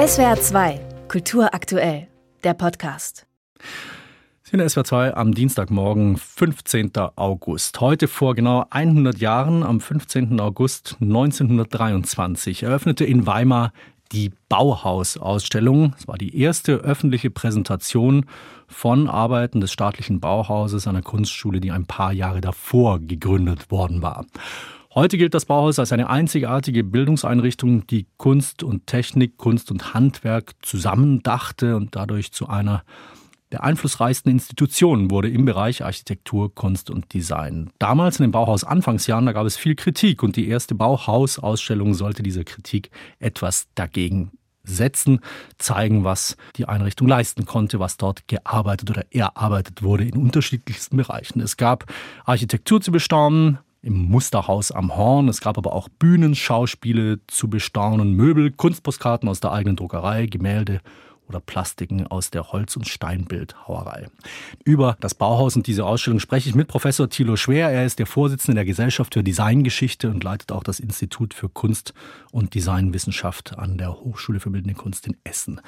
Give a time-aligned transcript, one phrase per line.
[0.00, 2.08] SWR 2, Kultur aktuell,
[2.42, 3.26] der Podcast.
[4.42, 6.92] Sie in SWR 2 am Dienstagmorgen, 15.
[7.16, 7.78] August.
[7.82, 10.40] Heute vor genau 100 Jahren, am 15.
[10.40, 13.74] August 1923, eröffnete in Weimar
[14.12, 15.94] die Bauhaus-Ausstellung.
[15.98, 18.24] Es war die erste öffentliche Präsentation
[18.68, 24.24] von Arbeiten des staatlichen Bauhauses, einer Kunstschule, die ein paar Jahre davor gegründet worden war.
[24.92, 30.54] Heute gilt das Bauhaus als eine einzigartige Bildungseinrichtung, die Kunst und Technik, Kunst und Handwerk
[30.62, 32.82] zusammendachte und dadurch zu einer
[33.52, 37.70] der einflussreichsten Institutionen wurde im Bereich Architektur, Kunst und Design.
[37.78, 42.42] Damals in den Bauhaus-Anfangsjahren, da gab es viel Kritik und die erste Bauhaus-Ausstellung sollte dieser
[42.42, 44.32] Kritik etwas dagegen
[44.64, 45.20] setzen,
[45.58, 51.40] zeigen, was die Einrichtung leisten konnte, was dort gearbeitet oder erarbeitet wurde in unterschiedlichsten Bereichen.
[51.40, 51.84] Es gab
[52.24, 55.28] Architektur zu bestaunen, im Musterhaus am Horn.
[55.28, 60.80] Es gab aber auch Bühnenschauspiele zu bestaunen, Möbel, Kunstpostkarten aus der eigenen Druckerei, Gemälde
[61.30, 64.08] oder Plastiken aus der Holz- und Steinbildhauerei.
[64.64, 67.70] Über das Bauhaus und diese Ausstellung spreche ich mit Professor Thilo Schwer.
[67.70, 71.94] Er ist der Vorsitzende der Gesellschaft für Designgeschichte und leitet auch das Institut für Kunst-
[72.32, 75.60] und Designwissenschaft an der Hochschule für Bildende Kunst in Essen.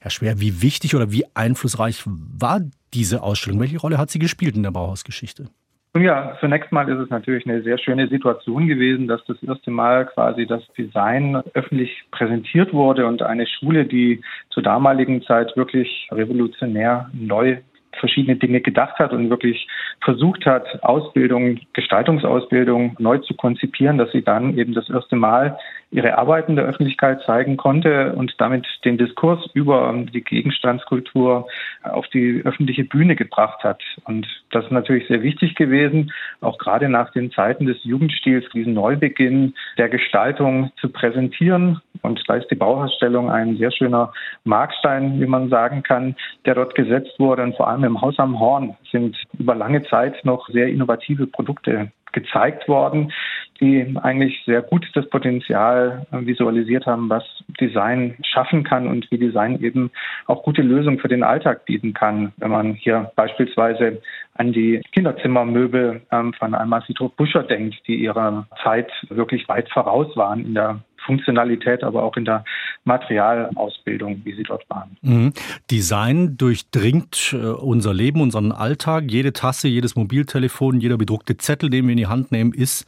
[0.00, 2.62] Herr Schwer, wie wichtig oder wie einflussreich war
[2.94, 3.60] diese Ausstellung?
[3.60, 5.50] Welche Rolle hat sie gespielt in der Bauhausgeschichte?
[5.92, 9.72] Nun ja, zunächst mal ist es natürlich eine sehr schöne Situation gewesen, dass das erste
[9.72, 16.08] Mal quasi das Design öffentlich präsentiert wurde und eine Schule, die zur damaligen Zeit wirklich
[16.12, 17.58] revolutionär neu
[18.00, 19.68] verschiedene Dinge gedacht hat und wirklich
[20.02, 25.58] versucht hat, Ausbildung, Gestaltungsausbildung neu zu konzipieren, dass sie dann eben das erste Mal
[25.92, 31.48] ihre Arbeiten der Öffentlichkeit zeigen konnte und damit den Diskurs über die Gegenstandskultur
[31.82, 33.82] auf die öffentliche Bühne gebracht hat.
[34.04, 38.74] Und das ist natürlich sehr wichtig gewesen, auch gerade nach den Zeiten des Jugendstils, diesen
[38.74, 41.80] Neubeginn der Gestaltung zu präsentieren.
[42.02, 44.12] Und da ist die Bauausstellung ein sehr schöner
[44.44, 46.14] Markstein, wie man sagen kann,
[46.46, 47.42] der dort gesetzt wurde.
[47.42, 51.90] Und vor allem im Haus am Horn sind über lange Zeit noch sehr innovative Produkte
[52.12, 53.12] gezeigt worden,
[53.60, 57.24] die eigentlich sehr gut das Potenzial äh, visualisiert haben, was
[57.60, 59.90] Design schaffen kann und wie Design eben
[60.26, 62.32] auch gute Lösungen für den Alltag bieten kann.
[62.38, 64.00] Wenn man hier beispielsweise
[64.34, 70.16] an die Kinderzimmermöbel ähm, von einmal Sidro Buscher denkt, die ihrer Zeit wirklich weit voraus
[70.16, 72.44] waren in der Funktionalität, aber auch in der
[72.84, 74.96] Materialausbildung, wie sie dort waren.
[75.02, 75.32] Mhm.
[75.70, 79.04] Design durchdringt äh, unser Leben, unseren Alltag.
[79.08, 82.86] Jede Tasse, jedes Mobiltelefon, jeder bedruckte Zettel, den wir in die Hand nehmen, ist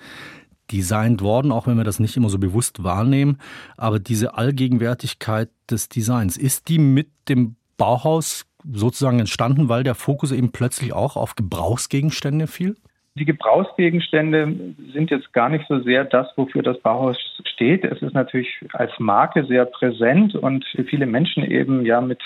[0.70, 3.38] designt worden, auch wenn wir das nicht immer so bewusst wahrnehmen.
[3.76, 10.30] Aber diese Allgegenwärtigkeit des Designs, ist die mit dem Bauhaus sozusagen entstanden, weil der Fokus
[10.32, 12.76] eben plötzlich auch auf Gebrauchsgegenstände fiel?
[13.14, 17.84] Die Gebrauchsgegenstände sind jetzt gar nicht so sehr das, wofür das Bauhaus steht.
[17.84, 22.20] Es ist natürlich als Marke sehr präsent und für viele Menschen eben ja mit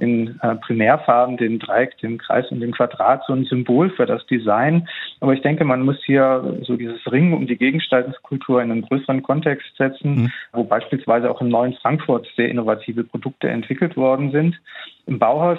[0.00, 4.26] den äh, Primärfarben, den Dreieck, dem Kreis und dem Quadrat so ein Symbol für das
[4.26, 4.88] Design.
[5.20, 9.22] Aber ich denke, man muss hier so dieses Ringen um die Gegengestaltungskultur in einen größeren
[9.22, 10.32] Kontext setzen, mhm.
[10.52, 14.60] wo beispielsweise auch im neuen Frankfurt sehr innovative Produkte entwickelt worden sind.
[15.06, 15.58] Im Bauhaus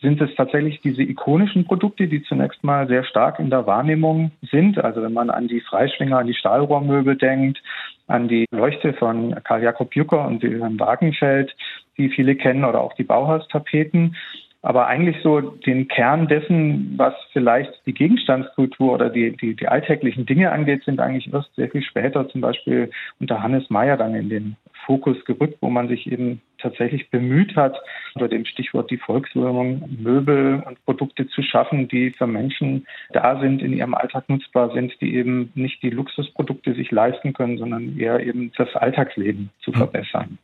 [0.00, 4.78] sind es tatsächlich diese ikonischen Produkte, die zunächst mal sehr stark in der Wahrnehmung sind.
[4.78, 7.60] Also wenn man an die Freischwinger, an die Stahlrohrmöbel denkt,
[8.06, 11.54] an die Leuchte von Karl Jakob Jucker und Wilhelm Wagenfeld,
[11.96, 14.16] die viele kennen, oder auch die Bauhaustapeten.
[14.62, 20.24] Aber eigentlich so den Kern dessen, was vielleicht die Gegenstandskultur oder die, die, die alltäglichen
[20.24, 22.90] Dinge angeht, sind eigentlich erst sehr viel später, zum Beispiel
[23.20, 24.56] unter Hannes Meyer dann in den
[24.86, 27.76] Fokus gerückt, wo man sich eben tatsächlich bemüht hat,
[28.14, 33.62] unter dem Stichwort die Volkswirmung Möbel und Produkte zu schaffen, die für Menschen da sind,
[33.62, 38.20] in ihrem Alltag nutzbar sind, die eben nicht die Luxusprodukte sich leisten können, sondern eher
[38.20, 39.78] eben das Alltagsleben zu hm.
[39.78, 40.38] verbessern.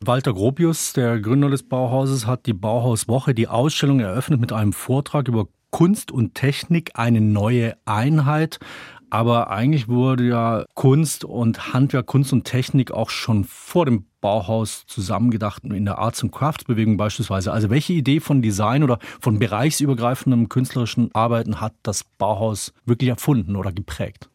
[0.00, 5.28] Walter Gropius, der Gründer des Bauhauses, hat die Bauhauswoche, die Ausstellung eröffnet mit einem Vortrag
[5.28, 8.58] über Kunst und Technik, eine neue Einheit.
[9.10, 14.84] Aber eigentlich wurde ja Kunst und Handwerk, Kunst und Technik auch schon vor dem Bauhaus
[14.86, 17.52] zusammengedacht in der Arts- und Crafts-Bewegung beispielsweise.
[17.52, 23.54] Also welche Idee von Design oder von bereichsübergreifendem künstlerischen Arbeiten hat das Bauhaus wirklich erfunden
[23.54, 24.28] oder geprägt?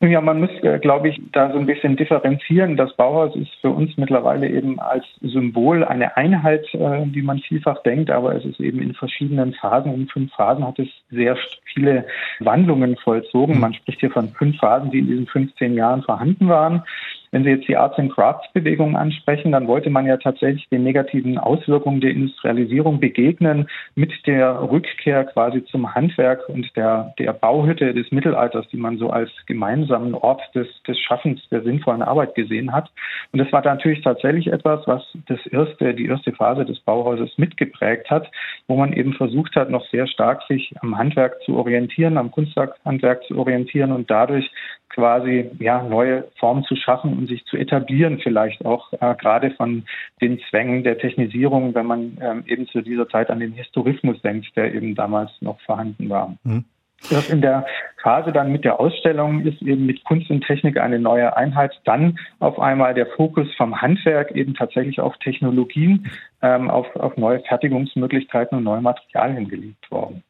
[0.00, 2.76] Ja, man muss, äh, glaube ich, da so ein bisschen differenzieren.
[2.76, 7.82] Das Bauhaus ist für uns mittlerweile eben als Symbol eine Einheit, äh, wie man vielfach
[7.82, 9.92] denkt, aber es ist eben in verschiedenen Phasen.
[9.92, 11.36] In fünf Phasen hat es sehr
[11.74, 12.06] viele
[12.38, 13.58] Wandlungen vollzogen.
[13.58, 16.84] Man spricht hier von fünf Phasen, die in diesen 15 Jahren vorhanden waren.
[17.30, 20.82] Wenn Sie jetzt die Arts and Crafts Bewegung ansprechen, dann wollte man ja tatsächlich den
[20.82, 27.92] negativen Auswirkungen der Industrialisierung begegnen mit der Rückkehr quasi zum Handwerk und der, der Bauhütte
[27.92, 32.72] des Mittelalters, die man so als gemeinsamen Ort des, des Schaffens der sinnvollen Arbeit gesehen
[32.72, 32.90] hat.
[33.32, 38.10] Und das war natürlich tatsächlich etwas, was das erste, die erste Phase des Bauhauses mitgeprägt
[38.10, 38.30] hat,
[38.66, 43.24] wo man eben versucht hat, noch sehr stark sich am Handwerk zu orientieren, am Kunsthandwerk
[43.24, 44.50] zu orientieren und dadurch
[44.98, 49.84] quasi ja neue Formen zu schaffen und sich zu etablieren, vielleicht auch äh, gerade von
[50.20, 54.56] den Zwängen der Technisierung, wenn man ähm, eben zu dieser Zeit an den Historismus denkt,
[54.56, 56.36] der eben damals noch vorhanden war.
[56.42, 56.64] Mhm.
[57.10, 57.64] Das in der
[58.02, 61.80] Phase dann mit der Ausstellung ist eben mit Kunst und Technik eine neue Einheit.
[61.84, 66.10] Dann auf einmal der Fokus vom Handwerk eben tatsächlich auf Technologien,
[66.42, 70.24] ähm, auf, auf neue Fertigungsmöglichkeiten und neue Materialien gelegt worden.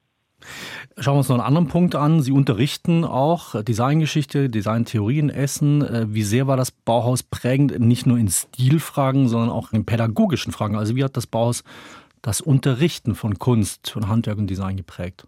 [0.99, 2.23] Schauen wir uns noch einen anderen Punkt an.
[2.23, 5.83] Sie unterrichten auch Designgeschichte, Designtheorie in Essen.
[5.83, 10.53] Äh, wie sehr war das Bauhaus prägend, nicht nur in Stilfragen, sondern auch in pädagogischen
[10.53, 10.77] Fragen?
[10.77, 11.65] Also wie hat das Bauhaus
[12.23, 15.27] das Unterrichten von Kunst, von Handwerk und Design geprägt?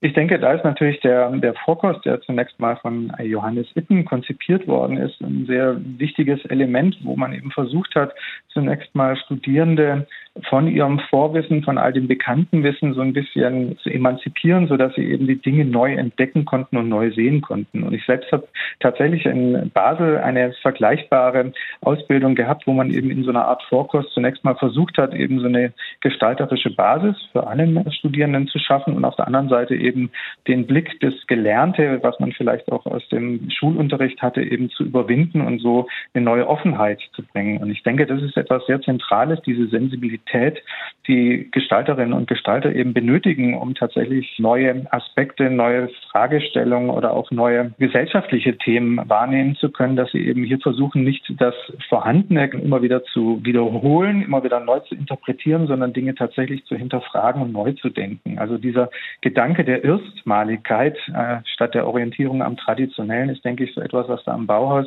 [0.00, 4.68] Ich denke, da ist natürlich der, der Vorkost, der zunächst mal von Johannes Itten konzipiert
[4.68, 8.14] worden ist, ein sehr wichtiges Element, wo man eben versucht hat,
[8.52, 10.06] zunächst mal Studierende
[10.48, 15.04] von ihrem Vorwissen, von all dem bekannten Wissen so ein bisschen zu emanzipieren, sodass sie
[15.04, 17.82] eben die Dinge neu entdecken konnten und neu sehen konnten.
[17.82, 18.46] Und ich selbst habe
[18.80, 24.06] tatsächlich in Basel eine vergleichbare Ausbildung gehabt, wo man eben in so einer Art Vorkurs
[24.14, 29.04] zunächst mal versucht hat, eben so eine gestalterische Basis für alle Studierenden zu schaffen und
[29.04, 30.10] auf der anderen Seite eben eben
[30.46, 35.40] den Blick, des Gelernte, was man vielleicht auch aus dem Schulunterricht hatte, eben zu überwinden
[35.40, 37.58] und so eine neue Offenheit zu bringen.
[37.58, 40.62] Und ich denke, das ist etwas sehr Zentrales, diese Sensibilität,
[41.06, 47.72] die Gestalterinnen und Gestalter eben benötigen, um tatsächlich neue Aspekte, neue Fragestellungen oder auch neue
[47.78, 51.54] gesellschaftliche Themen wahrnehmen zu können, dass sie eben hier versuchen, nicht das
[51.88, 57.42] Vorhandene immer wieder zu wiederholen, immer wieder neu zu interpretieren, sondern Dinge tatsächlich zu hinterfragen
[57.42, 58.38] und neu zu denken.
[58.38, 58.90] Also dieser
[59.20, 64.24] Gedanke der Erstmaligkeit äh, statt der Orientierung am Traditionellen ist, denke ich, so etwas, was
[64.24, 64.86] da am Bauhaus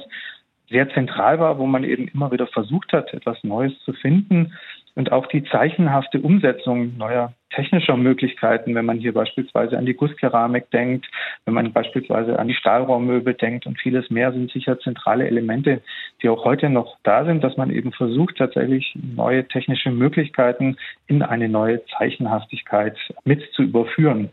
[0.70, 4.54] sehr zentral war, wo man eben immer wieder versucht hat, etwas Neues zu finden
[4.96, 10.70] und auch die zeichenhafte Umsetzung neuer technischer Möglichkeiten, wenn man hier beispielsweise an die Gusskeramik
[10.72, 11.06] denkt,
[11.46, 15.82] wenn man beispielsweise an die Stahlraummöbel denkt und vieles mehr, sind sicher zentrale Elemente,
[16.22, 20.78] die auch heute noch da sind, dass man eben versucht, tatsächlich neue technische Möglichkeiten
[21.08, 24.30] in eine neue Zeichenhaftigkeit mit zu überführen.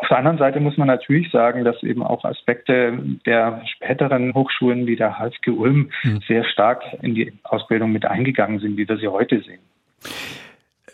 [0.00, 4.86] Auf der anderen Seite muss man natürlich sagen, dass eben auch Aspekte der späteren Hochschulen
[4.86, 6.20] wie der HSG Ulm mhm.
[6.26, 9.60] sehr stark in die Ausbildung mit eingegangen sind, wie wir sie heute sehen.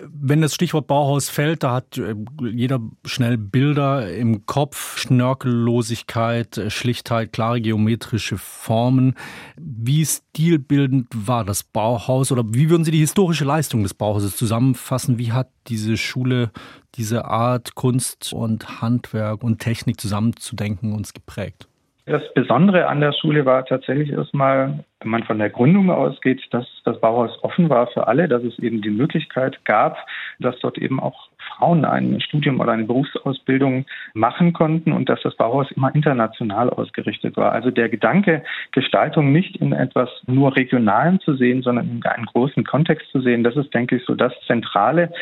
[0.00, 6.70] Wenn das Stichwort Bauhaus fällt, da hat äh, jeder schnell Bilder im Kopf, Schnörkellosigkeit, äh,
[6.70, 9.14] Schlichtheit, klare geometrische Formen.
[9.56, 15.18] Wie stilbildend war das Bauhaus oder wie würden Sie die historische Leistung des Bauhauses zusammenfassen?
[15.18, 16.50] Wie hat diese Schule
[16.94, 21.68] diese Art, Kunst und Handwerk und Technik zusammenzudenken uns geprägt?
[22.08, 26.64] Das Besondere an der Schule war tatsächlich erstmal, wenn man von der Gründung ausgeht, dass
[26.84, 29.98] das Bauhaus offen war für alle, dass es eben die Möglichkeit gab,
[30.38, 35.36] dass dort eben auch Frauen ein Studium oder eine Berufsausbildung machen konnten und dass das
[35.36, 37.50] Bauhaus immer international ausgerichtet war.
[37.50, 42.62] Also der Gedanke, Gestaltung nicht in etwas nur Regionalen zu sehen, sondern in einen großen
[42.62, 45.12] Kontext zu sehen, das ist, denke ich, so das Zentrale,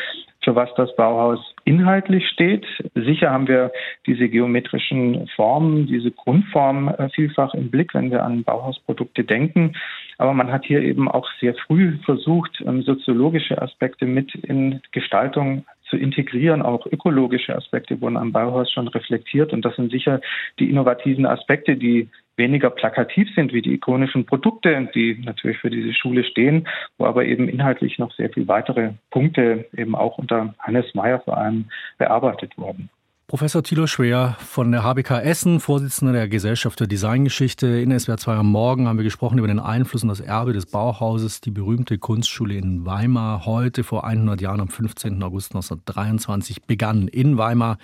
[0.45, 2.65] für was das Bauhaus inhaltlich steht.
[2.93, 3.71] Sicher haben wir
[4.05, 9.73] diese geometrischen Formen, diese Grundformen äh, vielfach im Blick, wenn wir an Bauhausprodukte denken.
[10.17, 15.65] Aber man hat hier eben auch sehr früh versucht, ähm, soziologische Aspekte mit in Gestaltung
[15.89, 16.61] zu integrieren.
[16.61, 19.51] Auch ökologische Aspekte wurden am Bauhaus schon reflektiert.
[19.51, 20.21] Und das sind sicher
[20.59, 25.93] die innovativen Aspekte, die weniger plakativ sind wie die ikonischen Produkte, die natürlich für diese
[25.93, 30.93] Schule stehen, wo aber eben inhaltlich noch sehr viel weitere Punkte eben auch unter Hannes
[30.93, 31.65] Meyer vor allem
[31.97, 32.89] bearbeitet wurden.
[33.27, 37.65] Professor Thilo Schwer von der HBK Essen, Vorsitzender der Gesellschaft für Designgeschichte.
[37.65, 40.67] In SWR 2 am Morgen haben wir gesprochen über den Einfluss und das Erbe des
[40.67, 43.47] Bauhauses, die berühmte Kunstschule in Weimar.
[43.47, 45.23] Heute, vor 100 Jahren, am 15.
[45.23, 47.79] August 1923, begann in Weimar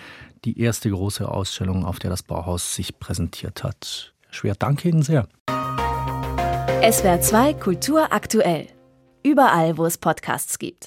[0.45, 4.13] die erste große Ausstellung, auf der das Bauhaus sich präsentiert hat.
[4.31, 5.27] Schwer, danke Ihnen sehr.
[6.89, 8.67] SWR 2 Kultur aktuell.
[9.23, 10.79] Überall, wo es Podcasts gibt.